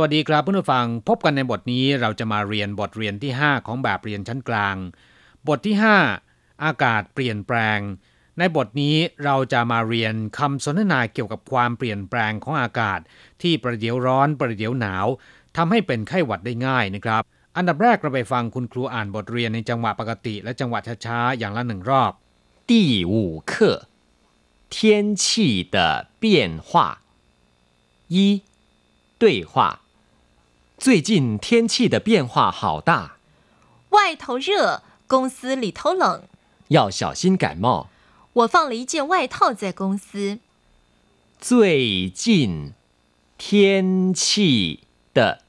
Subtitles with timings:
[0.00, 4.76] วัสดีครับเพื่อนผู้ฟังพบกันในบทนี้เราจะมาเรียนบทเรียนที่ 5 ของแบบเรียนชั้นกลาง
[5.48, 5.76] บทที่
[6.20, 7.78] 5 อากาศเปลี่ยนแปลง
[8.38, 13.00] ในบทนี้เราจะมาเรียนคำสนทนาเกี่ยวกับความเปลี่ยนแปลงของอากาศ
[13.42, 15.06] ที่ประเดี๋ยวร้อนประเดี๋ยวหนาว
[15.56, 17.22] ทำให้เป็นไข้หวัดได้ง่ายนะครับ
[17.56, 22.12] อันดับแรกเราไปฟังคุณครูอ่านบทเรียนในจังหวะปกติ และจังหวะช้าๆอย่างละหนึ่งรอบ
[22.70, 22.72] 第
[23.12, 23.12] 五
[23.50, 23.52] 课
[24.74, 24.76] 天
[25.22, 25.24] 气
[25.74, 25.76] 的
[26.22, 26.24] 变
[26.68, 26.68] 化
[28.14, 28.42] 一
[29.22, 29.52] 对话
[30.77, 33.17] 最近天气的变化好大，
[33.89, 36.23] 外头热，公司里头冷。
[36.67, 37.89] 要小心感冒。
[38.33, 40.37] 我放了一件外套在公司。
[41.39, 42.73] 最近
[43.39, 44.81] 天气
[45.15, 45.41] 的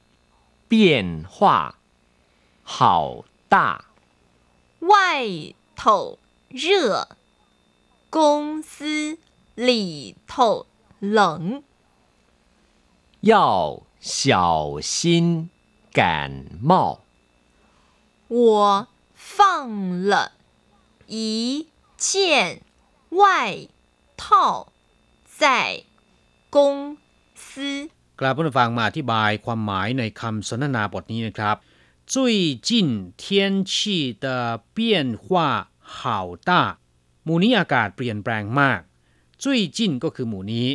[0.67, 1.75] 变化
[2.63, 3.85] 好大，
[4.79, 5.27] 外
[5.75, 7.09] 头热，
[8.09, 9.19] 公司
[9.53, 10.65] 里头
[10.97, 11.63] 冷。
[13.21, 15.50] 要小心
[15.92, 16.00] 感
[16.70, 17.00] 冒。
[18.28, 20.32] 我放了
[21.06, 22.62] 一件
[23.10, 23.68] 外
[24.16, 24.72] 套
[25.38, 25.84] 在
[26.50, 26.96] 公
[27.34, 27.90] 司。
[28.20, 31.56] กลับผู้ฟังมาอธิบายความหมายในคำสนทนาบทนี้นะครับ
[32.12, 32.14] 最
[32.68, 32.70] 近
[33.22, 33.24] 天
[33.70, 33.72] 气
[34.24, 34.26] 的
[34.76, 34.78] 变
[35.22, 35.26] 化
[35.96, 36.02] 好
[36.48, 36.50] 大
[37.24, 38.80] หมู่นี้อากาศเปลี่ยนแปลงมาก
[39.42, 39.44] 最
[39.76, 40.68] 近ก็คือหมู่นี้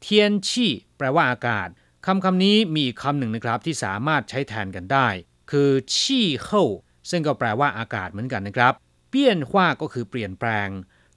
[0.00, 1.68] เทียนชี่แปลว่าอากาศ
[2.06, 5.08] คำคำนี้มีอีกคำหนึ่งนะครับที่สามารถใช้แทนกันได้
[5.50, 6.62] คือชี่เฮา
[7.10, 8.72] ซึ่งก็แปลว่าอากาศเหมือนกันนะครับ
[9.08, 10.68] เปี้ยนว่าก็คือเปลี่ยนแปลง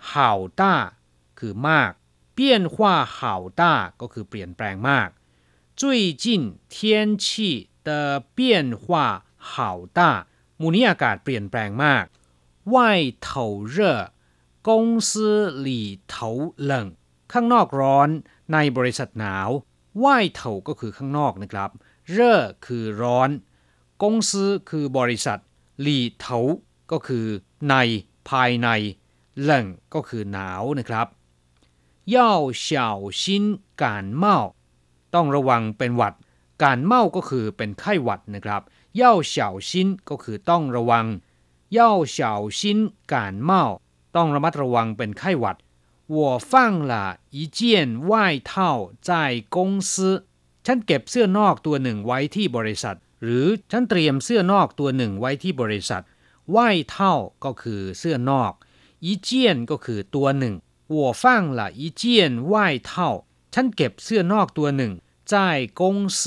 [0.07, 0.73] เห่าต้า
[1.39, 1.91] คือมาก
[2.33, 5.09] เปี้ยนว่าเห่าต้าก็คือเปลี่ยนแปลงมาก
[5.79, 5.81] 最
[6.23, 6.25] 近
[6.73, 6.75] 天
[7.23, 7.25] 气
[7.87, 7.89] 的
[8.37, 8.39] 变
[8.83, 8.85] 化
[9.49, 9.51] 好
[9.97, 9.99] 大
[10.57, 12.05] หมู่นี้อากาศเปลี่ยนแปลงมาก
[12.73, 12.77] 外
[13.25, 13.27] 头
[13.75, 13.77] 热
[14.67, 14.69] 公
[15.09, 15.11] 司
[15.67, 15.69] 里
[16.11, 16.13] 头
[16.69, 16.71] 冷
[17.31, 18.09] ข้างนอกร้อน
[18.53, 19.49] ในบริษัทหนาว
[19.98, 21.70] ไหว้เถาก็คือข้างนอกนะครับ
[22.10, 23.30] เร่อคือร้อน
[24.02, 25.38] กงซือคือบริษัท
[25.80, 26.38] หลีเถา
[26.92, 27.26] ก็คือ
[27.70, 27.74] ใน
[28.28, 28.68] ภายใน
[29.40, 31.06] เหล่งก็คือหนาวนะครับ
[32.14, 32.88] ย่าเฉา
[33.20, 33.44] ชิน
[33.82, 34.38] การเมา
[35.14, 36.14] ต้องระวังเป็นหวัด
[36.62, 38.62] การเมาก็คือเป็นไข้หวัดนะครับ
[39.00, 41.06] ย่าเฉาชินก็คือต้องระวัง
[41.76, 42.78] ย่าเฉาชิน
[43.12, 43.64] การเมา
[44.16, 45.56] ต้องระมัดระวังเป็นไข้หวัด
[46.09, 46.51] 我放
[46.91, 47.59] 了一件
[48.07, 50.25] 外套在公司
[50.65, 56.03] ฉันเก็บเสื้อนอกตัวหนึ่งไว้ที่บริษัท หรือฉันเตรียมเสื้อนอกตัวหนึ่งไว้ที่บริษัท
[56.55, 56.57] 外
[56.93, 56.95] 套
[57.43, 58.51] ก็คือเสื้อนอก
[59.05, 59.29] 一件
[59.71, 60.55] ก็คือตัวหนึ่ง
[60.95, 61.23] 我放
[61.57, 62.03] 了一件
[62.53, 62.55] 外
[62.89, 62.91] 套
[63.53, 64.93] ฉันเก็บเสื้อนอกตัวหนึ่ง
[65.31, 65.33] 在
[65.79, 65.81] 公
[66.19, 66.21] 司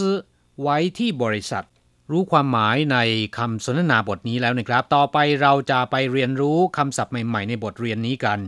[0.63, 1.65] ไว้ที่บริษัท
[2.11, 2.97] รู้ความหมายใน
[3.37, 8.39] คำสนทนาบทนี้แล้วนะครับ ต่อไปเราจะไปเรียนรู้คำศัพท์ใหม่ ๆ ในบทเรียนนี้กัน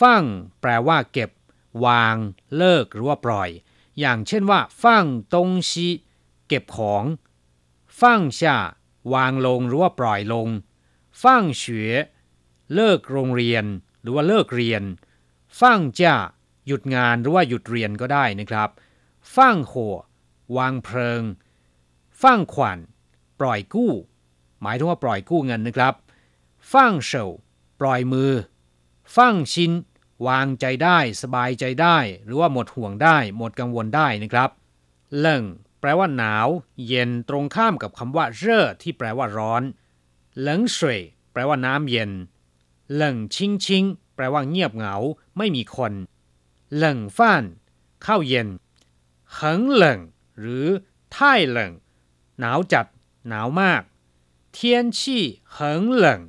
[0.00, 0.24] ฟั่ง
[0.60, 1.30] แปลว่าเก็บ
[1.86, 2.16] วาง
[2.56, 3.50] เลิกหรือว่าปล่อย
[4.00, 5.86] อย่างเช่นว่าฟั่งตงชี
[6.48, 7.04] เก็บของ
[8.00, 8.58] ฟั่งชา
[9.12, 10.48] วางลงหรือว่าปล่อยลง
[11.22, 11.90] ฟั่งเฉว
[12.74, 13.64] เลิกโรงเรียน
[14.02, 14.82] หรือว่าเลิกเรียน
[15.60, 16.14] ฟั่งจ้า
[16.66, 18.68] หยุดงานหรือว่าหยุดเรียนก็ได้นะครับ
[19.36, 19.74] ฟั่งโห
[20.56, 21.22] วางเพลิง
[22.22, 22.78] ฟั่งขวัญ
[23.40, 23.92] ปล่อยกู้
[24.62, 25.94] หมายถึงว่าปล่อยกู้เงินนะครับ
[26.72, 27.24] ฟั่งเฉา
[27.80, 28.32] ปล่อยมือ
[29.16, 29.72] ฟั่งชิน
[30.26, 34.50] วางใจได้ สบายใจได้ หรือว่าหมดห่วงได้ หมดกังวลได้นะครับ
[35.18, 35.42] เล่ง
[35.80, 36.48] แปลว่าหนาว
[36.86, 39.62] เย็นตรงข้ามกับคำว่าเร่อที่แปลว่าร้อน
[40.40, 41.00] เหลิงสวย
[41.32, 42.10] แปลว่าน้ำเย็น
[42.94, 44.96] เหลิงชิงชิงแปลว่าเงียบเหงา
[45.36, 45.92] ไม่มีคน
[46.74, 47.44] เหลิงฟ้าน
[48.06, 48.48] ข้าวเย็น
[49.34, 49.98] เหิงเหลิง
[50.38, 50.66] หรือ
[51.16, 51.72] ท่ายเหลิง
[52.40, 52.86] หนาวจัด
[53.28, 53.82] หนาวมาก
[54.52, 56.20] เทียนชี่เหิงเหลิง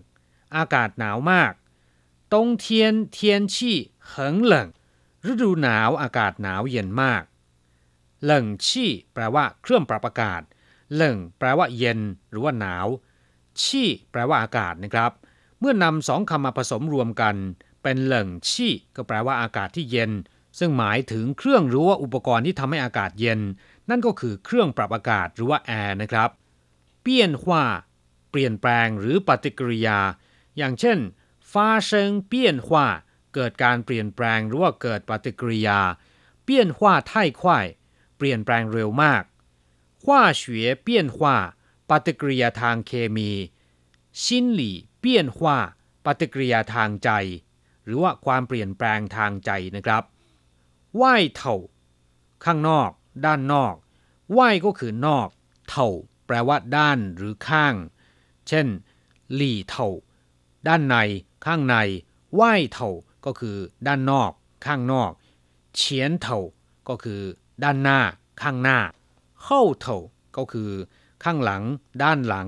[0.56, 1.54] อากาศหนาวมาก
[2.34, 3.78] ต้งเทียนเทียนชี่
[4.10, 4.68] เหิงเลิง
[5.32, 7.24] ฤดูหนาวอากาศหนาวเย็นมาก
[8.24, 10.42] เหลิงชี่แปลว่าเครื่องปรับอากาศ
[10.96, 12.00] เลิงแปลว่าเย็น
[12.30, 12.88] หรือว่าหนาว
[13.64, 15.12] ชี่แปลว่าอากาศนะครับ
[15.60, 17.36] เมื่อนำสองคำมาผสมรวมกัน
[17.84, 20.12] เป็นเหลิงชี่ก็แปลว่าอากาศที่เย็น
[20.60, 23.40] ซึ่งหมายถึงเครื่องหรือว่าอุปกรณ์ที่ทำให้อากาศเย็น
[23.90, 26.30] นั่นก็คือเครื่องปรับอากาศหรือว่าแอร์นะครับ
[27.02, 27.64] เปลี่ยนว่า
[28.32, 30.00] เปลี่ยนแปลงหรือปฏิกิริยา
[30.58, 30.98] อย่างเช่น
[31.53, 32.89] ฟ้าเซิงเปี้ยนหว่า
[33.35, 35.81] เกิดการเปลี่ยนแปลงหรือว่าเกิดปฏิกิริยา
[36.45, 37.67] เปี้ยนหว่าไท่ควาย
[38.17, 39.23] เปลี่ยนแปลงเร็วมาก
[40.05, 40.07] 化
[40.41, 40.43] 学
[40.87, 41.19] 变化
[41.91, 43.31] ปฏิกิริยาทางเคมี
[44.23, 44.25] 心
[44.61, 44.63] 理
[45.03, 45.05] 变
[45.37, 45.39] 化
[46.05, 47.11] ปฏิกิริยาทางใจ
[47.85, 50.03] หรือว่าความเปลี่ยนแปลงทางใจนะครับ
[51.01, 51.57] ว่ายเถ่า
[52.45, 52.91] ข้างนอก
[53.25, 53.75] ด้านนอก
[54.37, 55.29] ว่ายก็คือนอก
[55.69, 55.89] เถ่า
[56.27, 57.75] แปลว่าด้านหรือข้าง
[58.49, 58.67] เช่น
[59.35, 59.89] หลี่เถ่า
[60.67, 60.97] ด้านใน
[61.46, 61.76] ข้างใน
[62.40, 62.90] ว่ายเถา
[63.26, 63.58] ก็คือ
[63.88, 64.32] ด้านนอก
[64.66, 65.12] ข้างนอก
[65.76, 66.38] เฉียนเถา
[66.90, 67.22] ก็คือ
[67.64, 68.00] ด้านหน้า
[68.42, 68.80] ข้างหน้า
[69.44, 69.98] เข้าเถา
[70.38, 70.72] ก็คือ
[71.24, 71.64] ข้างหลัง
[72.04, 72.48] ด้านหลัง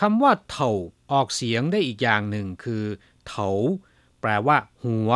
[0.00, 0.70] คำว่าเถา
[1.12, 2.84] ออกเสียงได้อีกอย่างหนึ่งคือ
[3.28, 3.48] เถา
[4.20, 5.10] แปลว่า หัว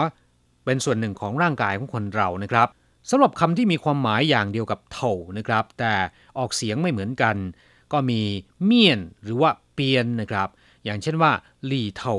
[0.65, 2.69] เป็นส่วนหนึ่งของร่างกายของคนเรานะครับ
[3.11, 5.95] สำหรับคำที่มีความหมายอย่างเดียวกับเถานะครับ แต่
[6.39, 7.37] ออกเสียงไม่เหมือนกัน
[7.93, 8.21] ก็มี
[8.65, 10.49] เมียนหรือว่าเปียนนะครับ
[10.85, 11.33] อย่างเช่นว่า
[11.67, 12.15] หลี่เถา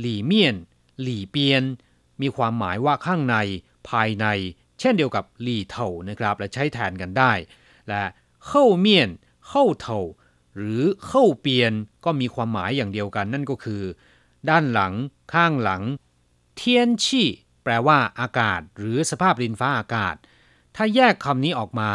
[0.00, 0.56] หลี่เมียน
[1.02, 1.62] หลี่เปียน
[2.20, 3.36] มีความหมายว่าข้างใน
[3.88, 4.26] ภายใน
[4.80, 7.32] เช่นเดียวกับหลี่เถานะครับ และใช้แทนกันได้
[7.88, 8.02] และ
[8.46, 9.08] เข้าเมียน
[9.48, 9.98] เข้าเถา
[10.56, 11.72] หรือเข้าเปียน
[12.04, 13.82] ก็มีความหมายอย่างเดียวกัน นั่นก็คือ
[14.48, 14.92] ด้านหลัง
[15.32, 15.82] ข้างหลัง
[16.56, 17.28] เทียนชี่
[17.64, 20.16] แปลว่าอากาศ หรือสภาพดินฟ้าอากาศ
[20.76, 21.90] ถ้าแยกคำนี้ออกมา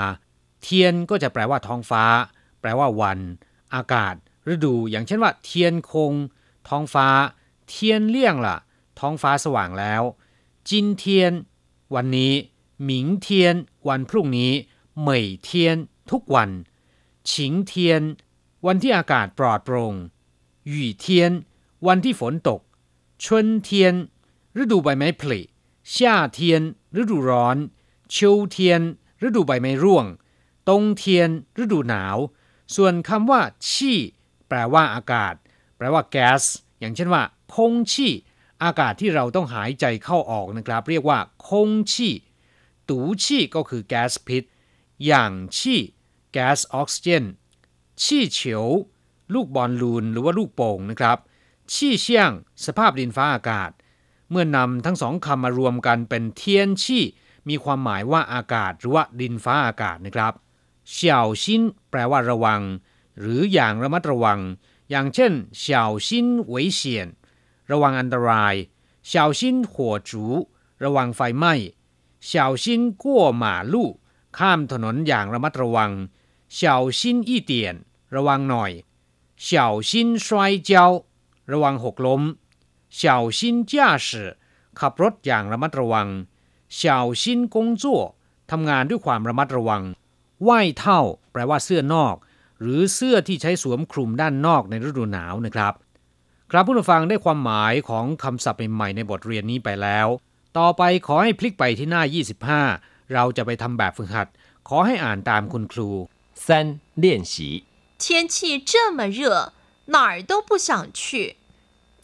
[0.62, 2.04] เทียนก็จะแปลว่าท้องฟ้า
[2.62, 3.20] แปลว่าวัน
[3.76, 4.16] อากาศ
[4.54, 6.14] ฤดู อย่างเช่นว่า เทียนคง
[6.68, 7.08] ท้องฟ้า
[7.72, 7.76] 天
[8.16, 8.48] 亮了
[9.00, 10.04] ท้องฟ้าสว่างแล้ว
[10.70, 10.72] 今
[11.02, 11.04] 天
[11.96, 12.34] วันนี้
[12.90, 12.92] 明
[13.26, 13.28] 天
[13.88, 14.52] วันพรุ่งนี้
[15.08, 15.10] 每
[15.48, 15.50] 天
[16.12, 16.50] ทุกวัน
[17.30, 17.32] 晴
[17.72, 17.74] 天
[18.66, 19.96] วันที่อากาศปลอดโปร่ง
[20.72, 20.74] 雨
[21.04, 21.06] 天
[21.88, 22.62] วันที่ฝนตก
[23.24, 23.26] 春
[23.68, 23.70] 天
[24.62, 25.42] ฤดูใบไม้ผลิ
[25.94, 25.96] 夏
[26.38, 26.40] 天
[27.00, 27.58] ฤดูร้อน
[28.14, 28.16] 秋
[28.56, 28.58] 天
[29.26, 30.06] ฤดูใบไม้ร่วง
[30.70, 30.70] 冬
[31.02, 31.04] 天
[31.62, 32.18] ฤดูหนาว
[32.76, 33.98] ส่วนคำว่าชี่
[34.48, 35.34] แปลว่าอากาศ
[35.78, 36.44] แปลว่าแก๊ส
[36.80, 37.24] อย่างเช่นว่า
[37.56, 38.14] คงชี่
[38.64, 42.14] อากาศที่เราต้องหายใจเข้าออกนะครับ เรียกว่าคงชี่
[42.90, 44.44] ตูชี่ก็คือแก๊สพิษ
[45.06, 45.82] หยางชี่
[46.32, 47.24] แก๊สออกซิเจน
[48.04, 48.66] ชี่เฉียว
[49.34, 51.18] ลูกบอลลูนหรือว่าลูกโป่งนะครับ
[51.74, 52.32] ชี่เชียง
[52.66, 53.72] สภาพดินฟ้าอากาศ
[54.30, 57.04] เมื่อนำทั้งสองคำมารวมกันเป็นเทียนชี่
[57.50, 60.34] มีความหมายว่าอากาศหรือว่าดินฟ้าอากาศนะครับ
[60.90, 62.62] เฉียวชินแปลว่าระวัง
[63.20, 64.40] หรืออย่างระมัดระวัง
[64.90, 67.08] อย่างเช่นเฉียวชินเวยเฉียน
[67.71, 68.55] ระวังอันตราย
[69.07, 70.25] เฉียวชินหัวจู
[70.85, 71.55] ระวังไฟไหม้
[72.25, 73.89] เฉียวชินกั้วหมาลู่
[74.39, 75.91] ข้ามถนนอย่างระมัดระวัง
[76.53, 77.77] เฉียวชินอีเตียน
[78.15, 78.73] ระวังหน่อย
[79.39, 81.05] 小心摔跤
[81.53, 82.23] ระวังหกล้ม
[82.99, 83.41] 小心
[83.71, 84.09] 驾驶
[84.79, 86.09] ขับรถอย่างระมัดระวัง
[86.79, 86.81] 小
[87.23, 87.25] 心
[87.55, 87.85] 工作
[88.51, 89.83] ทำงานด้วยความระมัดระวัง
[90.49, 91.01] ว่ายเท่า
[91.33, 92.15] แปลว่าเสื้อนอก
[92.61, 95.75] หรือเสื้อที่ใช้สวมคลุมด้านนอกในฤดูหนาวนะครับ
[96.51, 100.09] ครับผู้ฟังได้ความหมายของคำศัพท์ใหม่ๆในบทเรียนนี้ไปแล้ว
[100.59, 102.03] ต่อไปขอให้พลิกไปที่หน้า
[102.57, 104.29] 25 เราจะไปทำแบบฝึกหัด
[104.69, 105.91] ขอให้อ่านตามคุณครู
[106.45, 106.47] 三
[107.03, 107.35] 练习
[108.03, 108.37] 天气
[108.71, 109.53] 这么热，
[109.95, 111.37] 哪儿都不想去。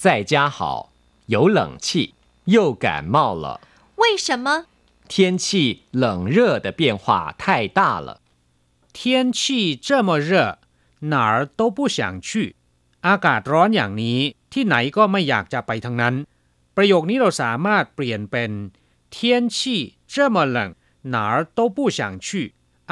[0.04, 0.90] 在家好，
[1.26, 2.14] 有冷气，
[2.46, 3.60] 又感冒了。
[3.96, 4.66] 为什么？
[5.06, 8.20] 天气冷热的变化太大了。
[8.94, 10.58] 天气这么热
[11.00, 12.56] 哪儿都不想去
[13.06, 14.20] อากาศร้อนอย่างนี้
[14.52, 16.14] ที่ไหนก็ไม่อยากจะไปทั้งนั้น
[16.76, 18.50] ประโยคนี้เราสามารถเปลี่ยนเป็น
[19.14, 19.16] 天
[19.56, 19.58] 气
[20.12, 20.58] 这么冷
[21.14, 22.28] 哪儿都不想去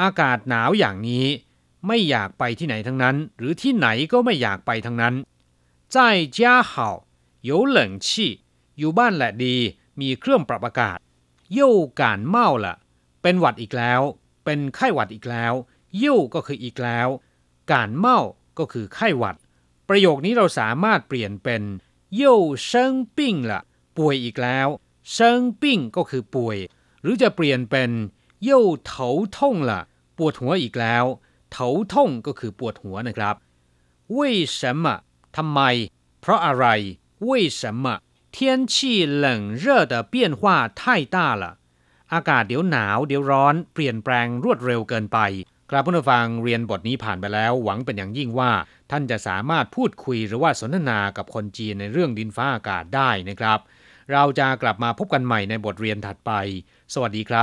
[0.01, 1.27] อากาศหนาวอย่างนี้
[1.87, 5.15] ไม่อยากไปที่ไหนทั้งนั้น หรือที่ไหนก็ไม่อยากไปทั้งนั้น
[5.95, 5.95] 在
[6.37, 6.39] 家
[6.71, 6.73] 好
[7.49, 8.07] 有冷气
[8.77, 9.55] อยู่บ้านแหละดี
[9.99, 10.97] มีเครื่องปรับอากาศ
[11.57, 11.59] 又
[11.99, 12.01] 感
[12.33, 12.65] 冒了
[13.21, 14.01] เป็นหวัดอีกแล้ว
[14.45, 15.53] เป็นไข้หวัดอีกแล้ว
[16.01, 17.07] ยิ่วก็คืออีกแล้ว
[17.71, 18.19] การเมา
[18.59, 19.37] ก็คือไข้หวัด
[19.89, 21.61] ประโยคนี้เราสามารถเปลี่ยนเป็น
[22.19, 23.61] ยิ่วเซิงปิ้งละ
[23.97, 24.67] ป่วยอีกแล้ว
[25.13, 26.57] เซิงปิ้งก็คือป่วย
[27.01, 27.91] หรือจะเปลี่ยนเป็น
[28.47, 29.81] ยิ่วเถาท่งละ
[30.17, 31.05] ปวดหัวอีกแล้ว
[31.51, 33.35] เถาท่งก็คือปวดหัวนะครับ
[34.17, 34.17] 为
[34.57, 34.85] 什么
[35.35, 35.59] ทำไม
[36.21, 36.65] เพราะอะไร
[37.27, 37.85] 为什么
[38.35, 38.35] 天
[38.73, 39.25] 气冷
[39.63, 40.41] 热的变化
[40.79, 40.81] 太
[41.15, 41.43] 大了
[42.13, 45.19] อากาศเดี๋ยวหนาวเดี๋ยวร้อน เปลี่ยนแปลงรวดเร็วเกินไป
[45.70, 48.50] กราบผู้ฟังเรียนบทนี้ผ่านไปแล้ว หวังเป็นอย่างยิ่งว่า
[48.90, 53.58] ท่านจะสามารถพูดคุยหรือว่าสนทนากับคนจีนในเรื่องดินฟ้าอากาศได้นะครับ
[54.12, 56.32] เราจะกลับมาพบกันใหม่ในบทเรียนถัดไป
[56.94, 57.34] สวัสดีครับ